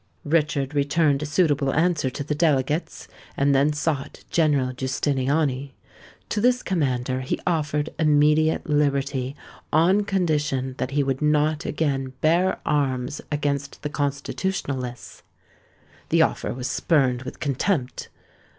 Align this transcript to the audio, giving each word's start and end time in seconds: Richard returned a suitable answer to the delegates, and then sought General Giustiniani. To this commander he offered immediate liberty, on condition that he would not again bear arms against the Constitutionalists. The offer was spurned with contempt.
Richard 0.25 0.73
returned 0.73 1.21
a 1.21 1.27
suitable 1.27 1.71
answer 1.75 2.09
to 2.09 2.23
the 2.23 2.33
delegates, 2.33 3.07
and 3.37 3.53
then 3.53 3.71
sought 3.71 4.23
General 4.31 4.73
Giustiniani. 4.73 5.75
To 6.29 6.41
this 6.41 6.63
commander 6.63 7.21
he 7.21 7.39
offered 7.45 7.91
immediate 7.99 8.67
liberty, 8.67 9.35
on 9.71 10.03
condition 10.05 10.73
that 10.79 10.89
he 10.89 11.03
would 11.03 11.21
not 11.21 11.67
again 11.67 12.13
bear 12.19 12.59
arms 12.65 13.21
against 13.31 13.83
the 13.83 13.89
Constitutionalists. 13.89 15.21
The 16.09 16.23
offer 16.23 16.51
was 16.51 16.67
spurned 16.67 17.21
with 17.21 17.39
contempt. 17.39 18.09